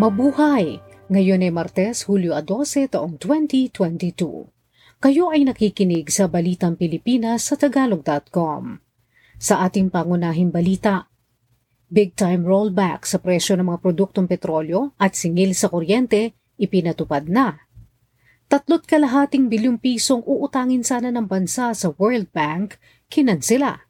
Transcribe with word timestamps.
Mabuhay! 0.00 0.80
Ngayon 1.12 1.44
ay 1.44 1.52
Martes, 1.52 2.08
Hulyo 2.08 2.32
12, 2.32 2.88
taong 2.88 3.20
2022. 3.20 4.48
Kayo 4.96 5.28
ay 5.28 5.44
nakikinig 5.44 6.08
sa 6.08 6.24
Balitang 6.24 6.80
Pilipinas 6.80 7.44
sa 7.44 7.60
Tagalog.com. 7.60 8.80
Sa 9.36 9.60
ating 9.60 9.92
pangunahing 9.92 10.48
balita, 10.48 11.04
big 11.92 12.16
time 12.16 12.48
rollback 12.48 13.04
sa 13.04 13.20
presyo 13.20 13.60
ng 13.60 13.68
mga 13.68 13.80
produktong 13.84 14.24
petrolyo 14.24 14.96
at 14.96 15.12
singil 15.12 15.52
sa 15.52 15.68
kuryente 15.68 16.32
ipinatupad 16.56 17.28
na. 17.28 17.60
Tatlot 18.48 18.88
kalahating 18.88 19.52
bilyong 19.52 19.76
pisong 19.76 20.24
uutangin 20.24 20.80
sana 20.80 21.12
ng 21.12 21.28
bansa 21.28 21.76
sa 21.76 21.92
World 22.00 22.32
Bank, 22.32 22.80
kinansila. 23.12 23.84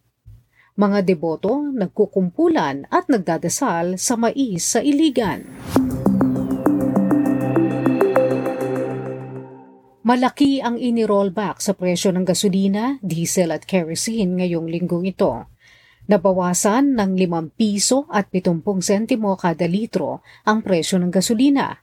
Mga 0.75 1.07
deboto 1.07 1.71
nagkukumpulan 1.71 2.91
at 2.91 3.07
nagdadasal 3.07 3.95
sa 3.95 4.19
mais 4.19 4.67
sa 4.67 4.83
iligan. 4.83 5.47
Malaki 10.11 10.59
ang 10.59 10.75
ini-rollback 10.75 11.63
sa 11.63 11.71
presyo 11.71 12.11
ng 12.11 12.27
gasolina, 12.27 12.99
diesel 12.99 13.55
at 13.55 13.63
kerosene 13.63 14.43
ngayong 14.43 14.67
linggong 14.67 15.07
ito. 15.07 15.47
Nabawasan 16.11 16.99
ng 16.99 17.15
5 17.15 17.55
piso 17.55 18.11
at 18.11 18.27
70 18.27 18.83
sentimo 18.83 19.39
kada 19.39 19.71
litro 19.71 20.27
ang 20.51 20.67
presyo 20.67 20.99
ng 20.99 21.15
gasolina. 21.15 21.79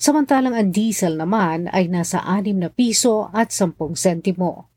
Samantalang 0.00 0.56
ang 0.56 0.72
diesel 0.72 1.20
naman 1.20 1.68
ay 1.68 1.92
nasa 1.92 2.24
6 2.24 2.56
na 2.56 2.72
piso 2.72 3.28
at 3.28 3.52
10 3.52 3.92
sentimo. 3.92 4.72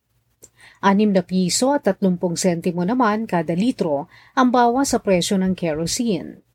6 0.83 1.15
na 1.15 1.23
piso 1.23 1.71
at 1.71 1.87
30 1.87 2.19
sentimo 2.35 2.83
naman 2.83 3.23
kada 3.23 3.55
litro 3.55 4.11
ang 4.35 4.51
bawas 4.51 4.91
sa 4.91 4.99
presyo 4.99 5.39
ng 5.39 5.55
kerosene. 5.55 6.48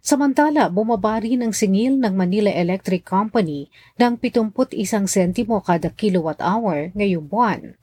Samantala, 0.00 0.72
bumaba 0.72 1.20
rin 1.20 1.44
ang 1.44 1.52
singil 1.52 2.00
ng 2.00 2.16
Manila 2.16 2.48
Electric 2.48 3.04
Company 3.04 3.68
ng 4.00 4.16
71 4.16 5.04
sentimo 5.04 5.60
kada 5.60 5.92
kilowatt 5.92 6.40
hour 6.40 6.88
ngayong 6.96 7.28
buwan. 7.28 7.76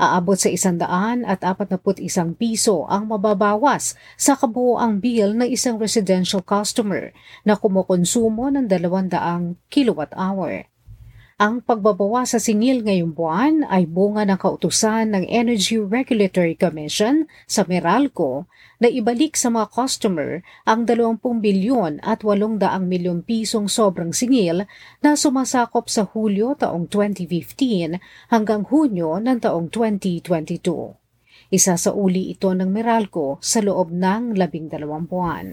Aabot 0.00 0.34
sa 0.34 0.50
141 0.50 1.28
piso 2.34 2.88
ang 2.90 3.06
mababawas 3.06 3.94
sa 4.18 4.34
kabuoang 4.34 4.98
bill 4.98 5.38
ng 5.38 5.46
isang 5.52 5.78
residential 5.78 6.42
customer 6.42 7.14
na 7.46 7.54
kumukonsumo 7.54 8.50
ng 8.50 8.66
200 8.66 9.12
kilowatt 9.70 10.16
hour. 10.16 10.66
Ang 11.34 11.66
pagbabawa 11.66 12.22
sa 12.22 12.38
singil 12.38 12.86
ngayong 12.86 13.10
buwan 13.10 13.66
ay 13.66 13.90
bunga 13.90 14.22
ng 14.22 14.38
kautusan 14.38 15.10
ng 15.10 15.26
Energy 15.26 15.82
Regulatory 15.82 16.54
Commission 16.54 17.26
sa 17.50 17.66
Meralco 17.66 18.46
na 18.78 18.86
ibalik 18.86 19.34
sa 19.34 19.50
mga 19.50 19.66
customer 19.74 20.46
ang 20.62 20.86
20 20.86 21.18
bilyon 21.42 21.98
at 22.06 22.22
800 22.22 22.78
milyong 22.86 23.26
pisong 23.26 23.66
sobrang 23.66 24.14
singil 24.14 24.62
na 25.02 25.18
sumasakop 25.18 25.90
sa 25.90 26.06
Hulyo 26.06 26.54
taong 26.54 26.86
2015 26.86 27.98
hanggang 28.30 28.62
Hunyo 28.70 29.18
ng 29.18 29.42
taong 29.42 29.74
2022. 29.74 31.50
Isa 31.50 31.74
sa 31.74 31.90
uli 31.90 32.30
ito 32.30 32.54
ng 32.54 32.70
Meralco 32.70 33.42
sa 33.42 33.58
loob 33.58 33.90
ng 33.90 34.38
labing 34.38 34.70
dalawang 34.70 35.10
buwan. 35.10 35.46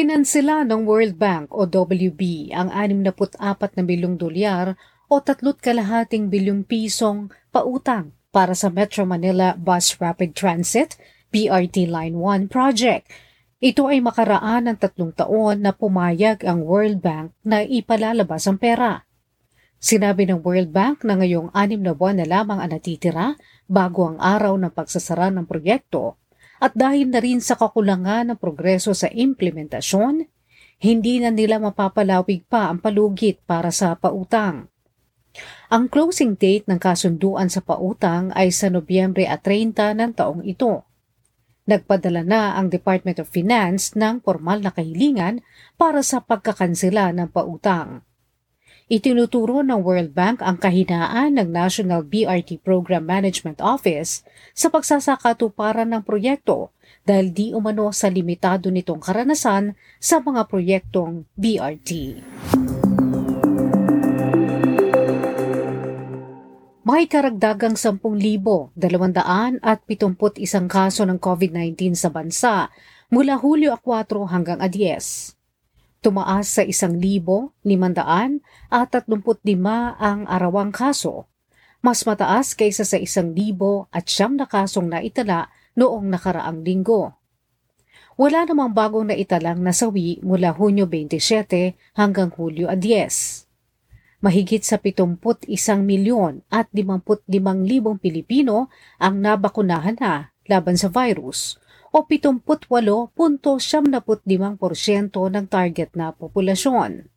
Kinansela 0.00 0.64
ng 0.64 0.88
World 0.88 1.20
Bank 1.20 1.52
o 1.52 1.68
WB 1.68 2.56
ang 2.56 2.72
64 2.72 3.36
na 3.76 3.84
bilyong 3.84 4.16
dolyar 4.16 4.72
o 5.12 5.20
tatlot 5.20 5.60
kalahating 5.60 6.32
bilyong 6.32 6.64
pisong 6.64 7.28
pautang 7.52 8.16
para 8.32 8.56
sa 8.56 8.72
Metro 8.72 9.04
Manila 9.04 9.52
Bus 9.60 10.00
Rapid 10.00 10.32
Transit 10.32 10.96
BRT 11.28 11.84
Line 11.84 12.16
1 12.16 12.48
project. 12.48 13.12
Ito 13.60 13.92
ay 13.92 14.00
makaraan 14.00 14.72
ng 14.72 14.80
tatlong 14.80 15.12
taon 15.12 15.68
na 15.68 15.76
pumayag 15.76 16.48
ang 16.48 16.64
World 16.64 17.04
Bank 17.04 17.36
na 17.44 17.60
ipalalabas 17.60 18.48
ang 18.48 18.56
pera. 18.56 19.04
Sinabi 19.76 20.24
ng 20.24 20.40
World 20.40 20.72
Bank 20.72 21.04
na 21.04 21.20
ngayong 21.20 21.52
anim 21.52 21.84
na 21.84 21.92
buwan 21.92 22.16
na 22.16 22.24
lamang 22.24 22.64
ang 22.64 22.72
natitira 22.72 23.36
bago 23.68 24.08
ang 24.08 24.16
araw 24.16 24.56
ng 24.56 24.72
pagsasara 24.72 25.28
ng 25.28 25.44
proyekto 25.44 26.16
at 26.60 26.76
dahil 26.76 27.08
na 27.08 27.24
rin 27.24 27.40
sa 27.40 27.56
kakulangan 27.56 28.28
ng 28.30 28.38
progreso 28.38 28.92
sa 28.92 29.08
implementasyon, 29.08 30.28
hindi 30.80 31.14
na 31.20 31.32
nila 31.32 31.56
mapapalawig 31.56 32.44
pa 32.48 32.68
ang 32.68 32.84
palugit 32.84 33.40
para 33.48 33.72
sa 33.72 33.96
pautang. 33.96 34.68
Ang 35.72 35.88
closing 35.88 36.36
date 36.36 36.66
ng 36.68 36.76
kasunduan 36.76 37.48
sa 37.48 37.64
pautang 37.64 38.34
ay 38.36 38.52
sa 38.52 38.68
Nobyembre 38.68 39.24
at 39.24 39.46
30 39.46 39.96
ng 39.96 40.10
taong 40.12 40.42
ito. 40.44 40.84
Nagpadala 41.70 42.26
na 42.26 42.58
ang 42.58 42.66
Department 42.66 43.22
of 43.22 43.30
Finance 43.30 43.94
ng 43.94 44.20
formal 44.20 44.58
na 44.58 44.74
kahilingan 44.74 45.40
para 45.78 46.02
sa 46.02 46.18
pagkakansela 46.18 47.14
ng 47.14 47.30
pautang. 47.30 48.02
Itinuturo 48.90 49.62
ng 49.62 49.86
World 49.86 50.18
Bank 50.18 50.42
ang 50.42 50.58
kahinaan 50.58 51.38
ng 51.38 51.46
National 51.46 52.02
BRT 52.02 52.58
Program 52.58 53.06
Management 53.06 53.62
Office 53.62 54.26
sa 54.50 54.66
pagsasakatuparan 54.66 55.94
ng 55.94 56.02
proyekto 56.02 56.74
dahil 57.06 57.30
di 57.30 57.54
umano 57.54 57.94
sa 57.94 58.10
limitado 58.10 58.66
nitong 58.66 58.98
karanasan 58.98 59.78
sa 60.02 60.18
mga 60.18 60.42
proyektong 60.50 61.22
BRT. 61.38 62.18
May 66.82 67.06
karagdagang 67.06 67.78
10,271 67.78 68.74
kaso 70.66 71.06
ng 71.06 71.22
COVID-19 71.22 71.94
sa 71.94 72.10
bansa 72.10 72.66
mula 73.06 73.38
Hulyo 73.38 73.78
4 73.78 74.34
hanggang 74.34 74.58
10 74.58 75.38
tumaas 76.00 76.48
sa 76.48 76.64
1,535 76.64 77.64
ang 80.00 80.20
arawang 80.26 80.72
kaso, 80.72 81.28
mas 81.84 82.04
mataas 82.08 82.56
kaysa 82.56 82.84
sa 82.84 82.96
1,000 82.96 83.32
at 83.92 84.04
siyam 84.08 84.36
na 84.36 84.48
kasong 84.48 84.88
naitala 84.88 85.52
noong 85.76 86.08
nakaraang 86.08 86.64
linggo. 86.64 87.16
Wala 88.20 88.44
namang 88.44 88.76
bagong 88.76 89.08
naitalang 89.08 89.64
nasawi 89.64 90.20
mula 90.20 90.52
Hunyo 90.52 90.84
27 90.84 91.72
hanggang 91.96 92.28
Hulyo 92.28 92.68
10. 92.68 94.20
Mahigit 94.20 94.60
sa 94.60 94.76
71 94.76 95.48
milyon 95.80 96.44
at 96.52 96.68
55 96.68 97.32
libong 97.64 97.96
Pilipino 97.96 98.68
ang 99.00 99.24
nabakunahan 99.24 99.96
na 99.96 100.36
laban 100.44 100.76
sa 100.76 100.92
virus 100.92 101.56
o 101.90 102.06
78.75% 102.06 103.10
ng 105.30 105.44
target 105.50 105.90
na 105.98 106.14
populasyon. 106.14 107.10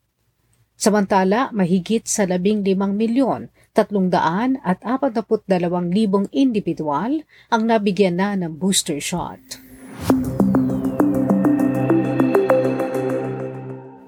Samantala, 0.73 1.53
mahigit 1.53 2.03
sa 2.09 2.25
15 2.25 2.65
milyon 2.73 3.53
300 3.77 4.61
at 4.65 4.81
42 4.81 5.61
libong 5.93 6.25
individual 6.33 7.21
ang 7.53 7.61
nabigyan 7.69 8.17
na 8.17 8.33
ng 8.37 8.57
booster 8.57 8.97
shot. 8.97 9.41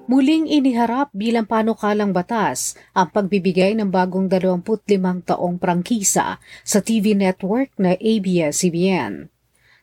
Muling 0.06 0.46
iniharap 0.46 1.10
bilang 1.10 1.50
panukalang 1.50 2.14
batas 2.14 2.78
ang 2.94 3.10
pagbibigay 3.10 3.74
ng 3.74 3.90
bagong 3.90 4.30
25 4.30 5.28
taong 5.28 5.58
prangkisa 5.58 6.38
sa 6.62 6.78
TV 6.78 7.18
network 7.18 7.74
na 7.76 7.98
ABS-CBN. 7.98 9.35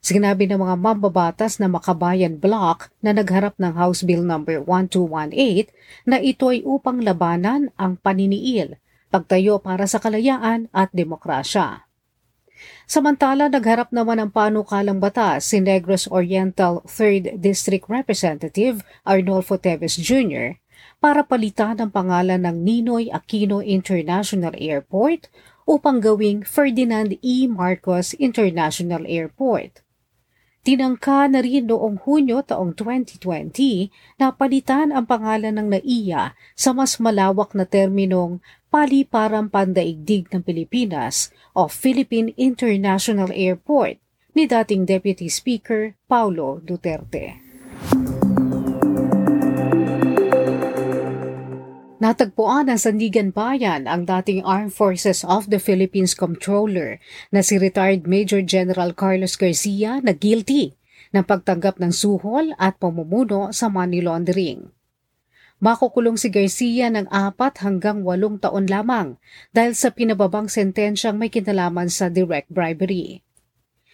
Sinabi 0.03 0.51
ng 0.51 0.59
mga 0.59 0.75
mambabatas 0.83 1.63
na 1.63 1.71
Makabayan 1.71 2.35
Block 2.35 2.91
na 2.99 3.15
nagharap 3.15 3.55
ng 3.55 3.71
House 3.71 4.03
Bill 4.03 4.19
No. 4.19 4.43
1218 4.43 5.71
na 6.03 6.19
ito 6.19 6.51
ay 6.51 6.59
upang 6.67 6.99
labanan 6.99 7.71
ang 7.79 7.95
paniniil, 7.95 8.75
pagtayo 9.07 9.63
para 9.63 9.87
sa 9.87 10.03
kalayaan 10.03 10.67
at 10.75 10.91
demokrasya. 10.91 11.87
Samantala, 12.83 13.47
nagharap 13.47 13.95
naman 13.95 14.19
ng 14.19 14.31
panukalang 14.35 14.99
batas 14.99 15.47
si 15.47 15.63
Negros 15.63 16.11
Oriental 16.11 16.83
3rd 16.83 17.39
District 17.39 17.87
Representative 17.87 18.83
Arnolfo 19.07 19.55
Teves 19.55 19.95
Jr. 19.95 20.59
para 20.99 21.23
palitan 21.23 21.79
ang 21.79 21.95
pangalan 21.95 22.43
ng 22.43 22.59
Ninoy 22.59 23.07
Aquino 23.07 23.63
International 23.63 24.51
Airport 24.59 25.31
upang 25.63 26.03
gawing 26.03 26.43
Ferdinand 26.43 27.15
E. 27.23 27.47
Marcos 27.47 28.11
International 28.19 29.07
Airport. 29.07 29.82
Tinangka 30.63 31.27
na 31.27 31.43
rin 31.43 31.67
noong 31.67 32.07
Hunyo 32.07 32.39
taong 32.39 32.71
2020 32.79 33.91
na 34.15 34.31
palitan 34.31 34.95
ang 34.95 35.03
pangalan 35.03 35.59
ng 35.59 35.67
NAIA 35.75 36.39
sa 36.55 36.71
mas 36.71 37.03
malawak 37.03 37.51
na 37.51 37.67
terminong 37.67 38.39
Paliparang 38.71 39.51
Pandaigdig 39.51 40.31
ng 40.31 40.39
Pilipinas 40.39 41.35
o 41.51 41.67
Philippine 41.67 42.31
International 42.39 43.27
Airport 43.35 43.99
ni 44.31 44.47
dating 44.47 44.87
Deputy 44.87 45.27
Speaker 45.27 45.99
Paulo 46.07 46.63
Duterte. 46.63 47.42
Natagpuan 52.03 52.67
ng 52.67 52.75
Sandigan 52.75 53.31
Bayan 53.31 53.87
ang 53.87 54.03
dating 54.03 54.43
Armed 54.43 54.75
Forces 54.75 55.23
of 55.23 55.47
the 55.47 55.55
Philippines 55.55 56.11
Comptroller 56.11 56.99
na 57.31 57.39
si 57.39 57.55
retired 57.55 58.03
Major 58.03 58.43
General 58.43 58.91
Carlos 58.91 59.39
Garcia 59.39 60.03
na 60.03 60.11
guilty 60.11 60.75
ng 61.15 61.23
pagtanggap 61.23 61.79
ng 61.79 61.95
suhol 61.95 62.51
at 62.59 62.75
pamumuno 62.75 63.55
sa 63.55 63.71
money 63.71 64.03
laundering. 64.03 64.67
Makukulong 65.63 66.19
si 66.19 66.27
Garcia 66.27 66.91
ng 66.91 67.07
apat 67.07 67.63
hanggang 67.63 68.03
walong 68.03 68.35
taon 68.35 68.67
lamang 68.67 69.15
dahil 69.55 69.71
sa 69.71 69.87
pinababang 69.87 70.51
sentensyang 70.51 71.15
may 71.15 71.31
kinalaman 71.31 71.87
sa 71.87 72.11
direct 72.11 72.51
bribery. 72.51 73.23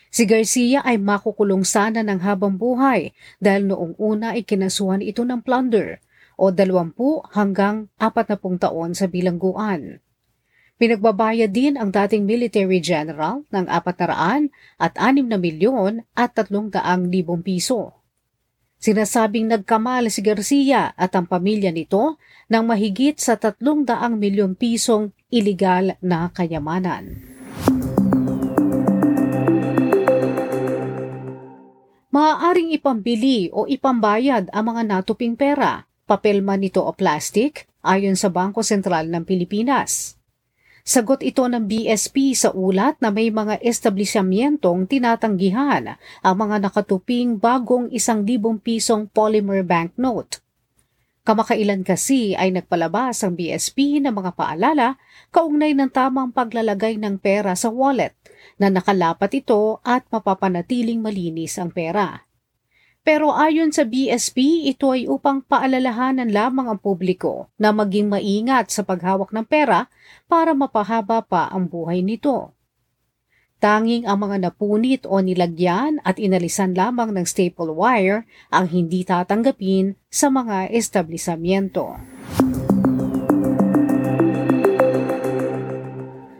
Si 0.09 0.25
Garcia 0.25 0.81
ay 0.81 0.97
makukulong 0.97 1.61
sana 1.61 2.01
ng 2.01 2.25
habang 2.25 2.57
buhay 2.57 3.13
dahil 3.37 3.69
noong 3.69 3.93
una 4.01 4.33
ay 4.33 4.41
kinasuhan 4.41 5.05
ito 5.05 5.21
ng 5.21 5.45
plunder 5.45 6.01
o 6.39 6.55
20 6.55 6.95
hanggang 7.35 7.91
40 7.99 8.63
taon 8.63 8.95
sa 8.95 9.11
bilangguan. 9.11 9.99
Pinagbabayad 10.79 11.51
din 11.51 11.75
ang 11.75 11.91
dating 11.91 12.23
military 12.23 12.79
general 12.79 13.43
ng 13.51 13.67
400 13.67 14.47
at 14.79 14.95
6 14.95 15.27
na 15.27 15.35
milyon 15.35 16.07
at 16.15 16.31
300 16.39 17.11
libong 17.11 17.43
piso. 17.43 17.99
Sinasabing 18.79 19.51
nagkamal 19.51 20.07
si 20.07 20.23
Garcia 20.23 20.95
at 20.95 21.11
ang 21.19 21.27
pamilya 21.27 21.67
nito 21.67 22.15
ng 22.47 22.63
mahigit 22.63 23.19
sa 23.19 23.35
300 23.35 24.15
milyon 24.15 24.55
pisong 24.55 25.11
iligal 25.27 25.99
na 25.99 26.31
kayamanan. 26.31 27.19
Maaaring 32.09 32.71
ipambili 32.71 33.51
o 33.51 33.67
ipambayad 33.67 34.47
ang 34.55 34.65
mga 34.71 34.81
natuping 34.87 35.35
pera, 35.35 35.88
papel 36.09 36.41
man 36.41 36.65
ito 36.65 36.81
o 36.81 36.89
plastic, 36.97 37.69
ayon 37.85 38.17
sa 38.17 38.33
Bangko 38.33 38.65
Sentral 38.65 39.13
ng 39.13 39.21
Pilipinas. 39.21 40.17
Sagot 40.81 41.21
ito 41.21 41.45
ng 41.45 41.69
BSP 41.69 42.33
sa 42.33 42.49
ulat 42.49 42.97
na 42.97 43.13
may 43.13 43.29
mga 43.29 43.61
establisyamyentong 43.61 44.89
tinatanggihan 44.89 46.01
ang 46.25 46.35
mga 46.35 46.65
nakatuping 46.65 47.37
bagong 47.37 47.93
isang 47.93 48.25
libong 48.25 48.57
pisong 48.57 49.05
polymer 49.05 49.61
banknote. 49.61 50.41
Kamakailan 51.29 51.85
kasi 51.85 52.33
ay 52.33 52.49
nagpalabas 52.49 53.21
ang 53.21 53.37
BSP 53.37 54.01
ng 54.01 54.09
mga 54.09 54.33
paalala 54.33 54.97
kaugnay 55.29 55.77
ng 55.77 55.93
tamang 55.93 56.33
paglalagay 56.33 56.97
ng 56.97 57.21
pera 57.21 57.53
sa 57.53 57.69
wallet 57.69 58.17
na 58.57 58.73
nakalapat 58.73 59.45
ito 59.45 59.77
at 59.85 60.09
mapapanatiling 60.09 60.97
malinis 60.97 61.61
ang 61.61 61.69
pera. 61.69 62.25
Pero 63.09 63.33
ayon 63.33 63.73
sa 63.73 63.89
BSP, 63.89 64.69
ito 64.69 64.93
ay 64.93 65.09
upang 65.09 65.41
paalalahanan 65.41 66.29
lamang 66.29 66.69
ang 66.69 66.77
publiko 66.77 67.49
na 67.57 67.73
maging 67.73 68.05
maingat 68.05 68.69
sa 68.69 68.85
paghawak 68.85 69.33
ng 69.33 69.49
pera 69.49 69.89
para 70.29 70.53
mapahaba 70.53 71.25
pa 71.25 71.49
ang 71.49 71.65
buhay 71.65 72.05
nito. 72.05 72.53
Tanging 73.57 74.05
ang 74.05 74.29
mga 74.29 74.45
napunit 74.45 75.09
o 75.09 75.25
nilagyan 75.25 75.97
at 76.05 76.21
inalisan 76.21 76.77
lamang 76.77 77.09
ng 77.17 77.25
staple 77.25 77.73
wire 77.73 78.29
ang 78.53 78.69
hindi 78.69 79.01
tatanggapin 79.01 79.97
sa 80.13 80.29
mga 80.29 80.69
establisamyento. 80.69 81.97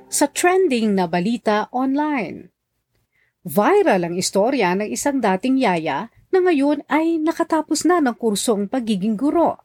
Sa 0.06 0.30
trending 0.30 0.94
na 0.94 1.10
balita 1.10 1.66
online, 1.74 2.54
viral 3.42 4.06
ang 4.06 4.14
istorya 4.14 4.78
ng 4.78 4.94
isang 4.94 5.18
dating 5.18 5.58
yaya 5.66 6.14
na 6.30 6.46
ngayon 6.46 6.86
ay 6.90 7.18
nakatapos 7.22 7.86
na 7.86 8.02
ng 8.02 8.18
kursong 8.18 8.70
pagiging 8.70 9.18
guro. 9.18 9.58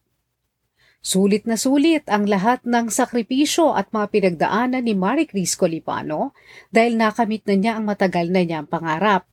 Sulit 1.05 1.45
na 1.45 1.61
sulit 1.61 2.09
ang 2.09 2.25
lahat 2.25 2.65
ng 2.65 2.89
sakripisyo 2.89 3.77
at 3.77 3.93
mga 3.93 4.09
pinagdaanan 4.09 4.89
ni 4.89 4.97
Marie 4.97 5.29
Cris 5.29 5.53
Colipano 5.53 6.33
dahil 6.73 6.97
nakamit 6.97 7.45
na 7.45 7.61
niya 7.61 7.77
ang 7.77 7.85
matagal 7.85 8.33
na 8.33 8.41
niyang 8.41 8.65
pangarap. 8.65 9.29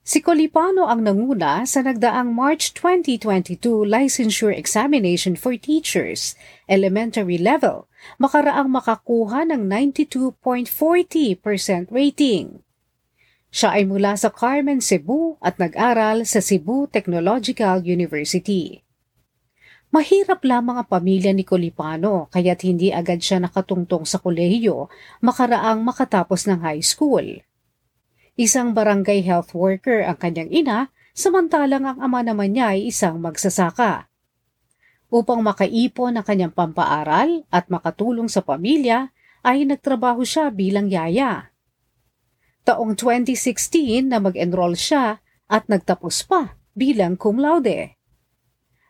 Si 0.00 0.24
Colipano 0.24 0.88
ang 0.88 1.04
nanguna 1.04 1.68
sa 1.68 1.84
nagdaang 1.84 2.32
March 2.32 2.72
2022 2.72 3.84
Licensure 3.84 4.56
Examination 4.56 5.36
for 5.36 5.52
Teachers, 5.60 6.32
elementary 6.64 7.36
level, 7.36 7.84
makaraang 8.16 8.72
makakuha 8.72 9.44
ng 9.44 9.68
92.40% 9.68 11.92
rating. 11.92 12.64
Siya 13.48 13.80
ay 13.80 13.88
mula 13.88 14.12
sa 14.12 14.28
Carmen, 14.28 14.84
Cebu 14.84 15.40
at 15.40 15.56
nag-aral 15.56 16.28
sa 16.28 16.44
Cebu 16.44 16.84
Technological 16.92 17.80
University. 17.80 18.84
Mahirap 19.88 20.44
lamang 20.44 20.76
ang 20.76 20.88
pamilya 20.88 21.32
ni 21.32 21.48
Colipano 21.48 22.28
kaya't 22.28 22.60
hindi 22.60 22.92
agad 22.92 23.24
siya 23.24 23.40
nakatungtong 23.40 24.04
sa 24.04 24.20
kolehiyo 24.20 24.92
makaraang 25.24 25.80
makatapos 25.80 26.44
ng 26.44 26.60
high 26.60 26.84
school. 26.84 27.24
Isang 28.36 28.76
barangay 28.76 29.24
health 29.24 29.56
worker 29.56 30.04
ang 30.04 30.20
kanyang 30.20 30.52
ina 30.52 30.92
samantalang 31.16 31.88
ang 31.88 31.98
ama 32.04 32.20
naman 32.20 32.52
niya 32.52 32.76
ay 32.76 32.92
isang 32.92 33.16
magsasaka. 33.16 34.12
Upang 35.08 35.40
makaipon 35.40 36.20
ang 36.20 36.24
kanyang 36.28 36.52
pampaaral 36.52 37.48
at 37.48 37.72
makatulong 37.72 38.28
sa 38.28 38.44
pamilya 38.44 39.08
ay 39.40 39.64
nagtrabaho 39.64 40.20
siya 40.20 40.52
bilang 40.52 40.92
yaya 40.92 41.48
taong 42.68 42.92
2016 43.00 44.12
na 44.12 44.20
mag-enroll 44.20 44.76
siya 44.76 45.24
at 45.48 45.64
nagtapos 45.72 46.28
pa 46.28 46.60
bilang 46.76 47.16
cum 47.16 47.40
laude. 47.40 47.96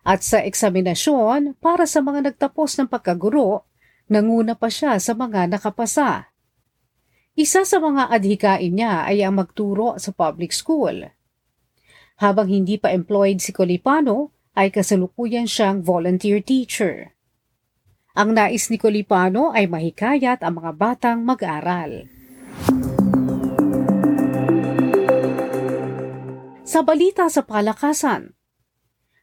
At 0.03 0.27
sa 0.27 0.43
eksaminasyon 0.43 1.63
para 1.63 1.87
sa 1.87 2.03
mga 2.03 2.27
nagtapos 2.33 2.75
ng 2.83 2.89
pagkaguro, 2.91 3.71
nanguna 4.11 4.59
pa 4.59 4.67
siya 4.67 4.99
sa 4.99 5.15
mga 5.15 5.47
nakapasa. 5.47 6.35
Isa 7.39 7.63
sa 7.63 7.79
mga 7.79 8.11
adhikain 8.11 8.75
niya 8.75 9.07
ay 9.07 9.23
ang 9.23 9.39
magturo 9.39 9.95
sa 10.03 10.11
public 10.11 10.51
school. 10.51 11.07
Habang 12.19 12.51
hindi 12.51 12.83
pa 12.83 12.91
employed 12.91 13.39
si 13.39 13.55
Colipano, 13.55 14.35
ay 14.59 14.75
kasalukuyan 14.75 15.47
siyang 15.47 15.87
volunteer 15.87 16.43
teacher. 16.43 17.15
Ang 18.19 18.35
nais 18.35 18.67
ni 18.75 18.83
Colipano 18.83 19.55
ay 19.55 19.71
mahikayat 19.71 20.43
ang 20.43 20.59
mga 20.59 20.75
batang 20.75 21.23
mag-aral. 21.23 22.18
Sa 26.69 26.85
balita 26.85 27.33
sa 27.33 27.41
palakasan, 27.41 28.37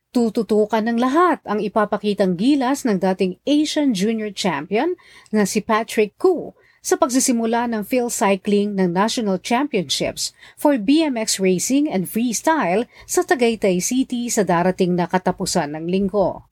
tututukan 0.09 0.81
ng 0.81 0.97
lahat 0.97 1.45
ang 1.45 1.61
ipapakitang 1.61 2.33
gilas 2.41 2.81
ng 2.89 2.97
dating 2.97 3.37
Asian 3.45 3.93
Junior 3.93 4.33
Champion 4.33 4.97
na 5.29 5.45
si 5.45 5.61
Patrick 5.61 6.17
Koo 6.17 6.57
sa 6.81 6.97
pagsisimula 6.97 7.69
ng 7.69 7.85
field 7.85 8.09
cycling 8.09 8.73
ng 8.73 8.89
National 8.89 9.37
Championships 9.37 10.33
for 10.57 10.81
BMX 10.81 11.37
Racing 11.37 11.85
and 11.85 12.09
Freestyle 12.09 12.89
sa 13.05 13.21
Tagaytay 13.21 13.77
City 13.77 14.25
sa 14.25 14.41
darating 14.41 14.97
na 14.97 15.05
katapusan 15.05 15.77
ng 15.77 15.85
linggo. 15.85 16.49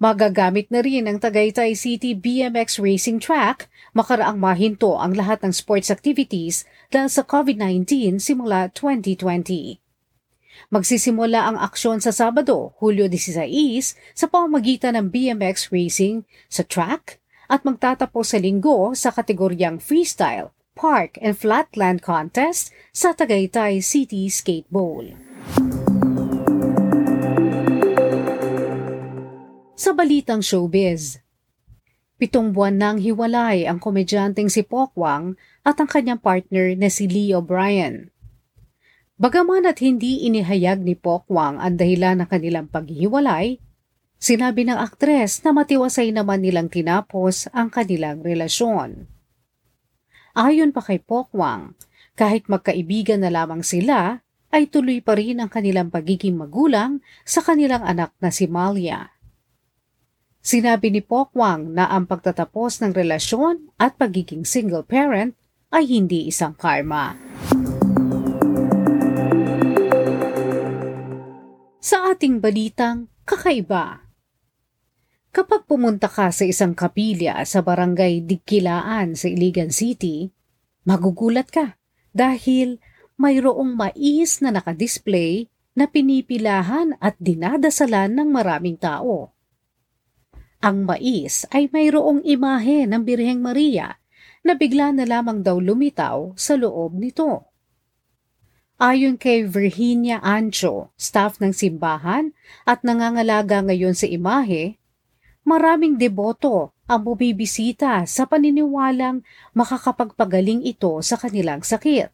Magagamit 0.00 0.72
na 0.72 0.80
rin 0.80 1.12
ang 1.12 1.20
Tagaytay 1.20 1.76
City 1.76 2.16
BMX 2.16 2.80
Racing 2.80 3.20
Track 3.20 3.68
makaraang 3.92 4.40
mahinto 4.40 4.96
ang 4.96 5.12
lahat 5.12 5.44
ng 5.44 5.52
sports 5.52 5.92
activities 5.92 6.64
dahil 6.88 7.12
sa 7.12 7.20
COVID-19 7.20 8.16
simula 8.16 8.72
2020. 8.72 9.89
Magsisimula 10.68 11.48
ang 11.48 11.56
aksyon 11.56 12.04
sa 12.04 12.12
Sabado, 12.12 12.76
Hulyo 12.76 13.08
16, 13.08 13.96
sa 14.12 14.28
pamamagitan 14.28 14.92
ng 15.00 15.08
BMX 15.08 15.72
Racing 15.72 16.28
sa 16.52 16.60
track 16.60 17.16
at 17.48 17.64
magtatapos 17.64 18.36
sa 18.36 18.38
linggo 18.38 18.92
sa 18.92 19.08
kategoryang 19.08 19.80
Freestyle, 19.80 20.52
Park 20.76 21.16
and 21.24 21.40
Flatland 21.40 22.04
Contest 22.04 22.68
sa 22.92 23.16
Tagaytay 23.16 23.80
City 23.80 24.28
Skate 24.28 24.68
Bowl. 24.68 25.16
Sa 29.80 29.96
balitang 29.96 30.44
showbiz, 30.44 31.24
Pitong 32.20 32.52
buwan 32.52 32.76
nang 32.76 33.00
hiwalay 33.00 33.64
ang 33.64 33.80
komedyanteng 33.80 34.52
si 34.52 34.60
Pokwang 34.60 35.40
at 35.64 35.80
ang 35.80 35.88
kanyang 35.88 36.20
partner 36.20 36.76
na 36.76 36.92
si 36.92 37.08
Leo 37.08 37.40
Bryan. 37.40 38.12
Bagaman 39.20 39.68
at 39.68 39.84
hindi 39.84 40.24
inihayag 40.24 40.80
ni 40.80 40.96
Pokwang 40.96 41.60
ang 41.60 41.76
dahilan 41.76 42.24
ng 42.24 42.28
kanilang 42.32 42.72
paghihiwalay, 42.72 43.60
sinabi 44.16 44.64
ng 44.64 44.80
aktres 44.80 45.44
na 45.44 45.52
matiwasay 45.52 46.08
naman 46.08 46.40
nilang 46.40 46.72
tinapos 46.72 47.52
ang 47.52 47.68
kanilang 47.68 48.24
relasyon. 48.24 49.04
Ayon 50.32 50.72
pa 50.72 50.80
kay 50.80 51.04
Pokwang, 51.04 51.76
kahit 52.16 52.48
magkaibigan 52.48 53.20
na 53.20 53.28
lamang 53.28 53.60
sila, 53.60 54.24
ay 54.56 54.72
tuloy 54.72 55.04
pa 55.04 55.20
rin 55.20 55.44
ang 55.44 55.52
kanilang 55.52 55.92
pagiging 55.92 56.40
magulang 56.40 57.04
sa 57.28 57.44
kanilang 57.44 57.84
anak 57.84 58.16
na 58.24 58.32
si 58.32 58.48
Malia. 58.48 59.12
Sinabi 60.40 60.88
ni 60.88 61.04
Pokwang 61.04 61.76
na 61.76 61.92
ang 61.92 62.08
pagtatapos 62.08 62.80
ng 62.80 62.96
relasyon 62.96 63.68
at 63.76 64.00
pagiging 64.00 64.48
single 64.48 64.80
parent 64.80 65.36
ay 65.68 65.84
hindi 65.84 66.24
isang 66.24 66.56
karma. 66.56 67.29
Sa 71.80 72.12
ating 72.12 72.44
balitang 72.44 73.08
kakaiba. 73.24 74.04
Kapag 75.32 75.64
pumunta 75.64 76.12
ka 76.12 76.28
sa 76.28 76.44
isang 76.44 76.76
kapilya 76.76 77.40
sa 77.48 77.64
barangay 77.64 78.20
Dikilaan 78.20 79.16
sa 79.16 79.32
Iligan 79.32 79.72
City, 79.72 80.28
magugulat 80.84 81.48
ka 81.48 81.80
dahil 82.12 82.76
mayroong 83.16 83.80
mais 83.80 84.44
na 84.44 84.52
nakadisplay 84.52 85.48
na 85.72 85.88
pinipilahan 85.88 87.00
at 87.00 87.16
dinadasalan 87.16 88.12
ng 88.12 88.28
maraming 88.28 88.76
tao. 88.76 89.32
Ang 90.60 90.84
mais 90.84 91.48
ay 91.48 91.72
mayroong 91.72 92.20
imahe 92.28 92.84
ng 92.84 93.00
Birheng 93.00 93.40
Maria 93.40 93.96
na 94.44 94.52
bigla 94.52 94.92
na 94.92 95.08
lamang 95.08 95.40
daw 95.40 95.56
lumitaw 95.56 96.36
sa 96.36 96.60
loob 96.60 96.92
nito. 97.00 97.49
Ayon 98.80 99.20
kay 99.20 99.44
Virginia 99.44 100.24
Ancho, 100.24 100.88
staff 100.96 101.36
ng 101.36 101.52
simbahan 101.52 102.32
at 102.64 102.80
nangangalaga 102.80 103.60
ngayon 103.60 103.92
sa 103.92 104.08
imahe, 104.08 104.80
maraming 105.44 106.00
deboto 106.00 106.72
ang 106.88 107.04
bumibisita 107.04 108.08
sa 108.08 108.24
paniniwalang 108.24 109.20
makakapagpagaling 109.52 110.64
ito 110.64 110.96
sa 111.04 111.20
kanilang 111.20 111.60
sakit. 111.60 112.08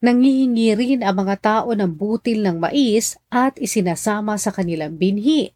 Nangihingi 0.00 0.72
rin 0.72 1.00
ang 1.04 1.20
mga 1.20 1.36
tao 1.44 1.76
ng 1.76 2.00
butil 2.00 2.40
ng 2.48 2.56
mais 2.56 3.20
at 3.28 3.52
isinasama 3.60 4.40
sa 4.40 4.56
kanilang 4.56 4.96
binhi. 4.96 5.52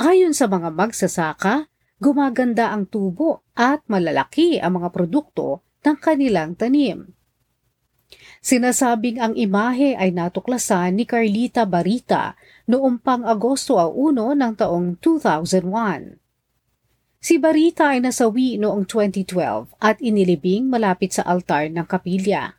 Ayon 0.00 0.32
sa 0.32 0.48
mga 0.48 0.72
magsasaka, 0.72 1.68
gumaganda 2.00 2.72
ang 2.72 2.88
tubo 2.88 3.44
at 3.52 3.84
malalaki 3.84 4.56
ang 4.56 4.80
mga 4.80 4.88
produkto 4.96 5.60
ng 5.84 5.96
kanilang 6.00 6.56
tanim. 6.56 7.12
Sinasabing 8.42 9.22
ang 9.22 9.34
imahe 9.38 9.96
ay 9.96 10.10
natuklasan 10.10 10.98
ni 10.98 11.08
Carlita 11.08 11.64
Barita 11.64 12.36
noong 12.68 13.00
pang 13.00 13.24
Agosto 13.24 13.80
1 13.80 14.36
ng 14.36 14.52
taong 14.58 14.98
2001. 15.00 16.20
Si 17.22 17.38
Barita 17.38 17.94
ay 17.94 18.02
nasawi 18.02 18.58
noong 18.58 18.84
2012 18.84 19.78
at 19.78 19.96
inilibing 20.02 20.66
malapit 20.66 21.14
sa 21.14 21.22
altar 21.24 21.70
ng 21.70 21.86
kapilya. 21.86 22.58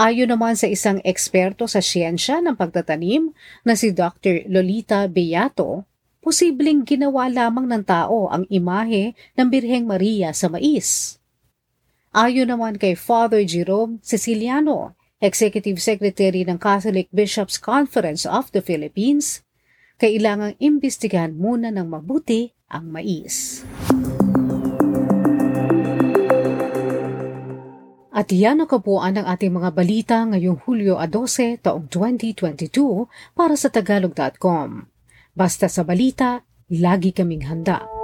Ayon 0.00 0.32
naman 0.32 0.56
sa 0.56 0.64
isang 0.64 0.96
eksperto 1.04 1.68
sa 1.68 1.84
siyensya 1.84 2.40
ng 2.40 2.56
pagtatanim 2.56 3.36
na 3.68 3.76
si 3.76 3.92
Dr. 3.92 4.48
Lolita 4.48 5.04
Beato, 5.12 5.84
posibleng 6.24 6.88
ginawa 6.88 7.28
lamang 7.28 7.68
ng 7.68 7.84
tao 7.84 8.32
ang 8.32 8.48
imahe 8.48 9.12
ng 9.36 9.46
Birheng 9.52 9.84
Maria 9.84 10.32
sa 10.32 10.48
mais. 10.48 11.19
Ayon 12.10 12.50
naman 12.50 12.74
kay 12.74 12.98
Father 12.98 13.46
Jerome 13.46 14.02
Siciliano, 14.02 14.98
Executive 15.22 15.78
Secretary 15.78 16.42
ng 16.42 16.58
Catholic 16.58 17.06
Bishops 17.14 17.54
Conference 17.54 18.26
of 18.26 18.50
the 18.50 18.58
Philippines, 18.58 19.46
kailangang 19.94 20.58
imbestigahan 20.58 21.38
muna 21.38 21.70
ng 21.70 21.86
mabuti 21.86 22.50
ang 22.66 22.90
mais. 22.90 23.62
At 28.10 28.26
yan 28.34 28.58
ang 28.58 28.66
kabuuan 28.66 29.14
ng 29.14 29.30
ating 29.30 29.54
mga 29.54 29.70
balita 29.70 30.26
ngayong 30.26 30.66
Hulyo 30.66 30.98
12 30.98 31.62
taong 31.62 31.86
2022 31.86 33.06
para 33.38 33.54
sa 33.54 33.70
Tagalog.com. 33.70 34.90
Basta 35.38 35.70
sa 35.70 35.86
balita, 35.86 36.42
lagi 36.74 37.14
kaming 37.14 37.46
handa. 37.46 37.99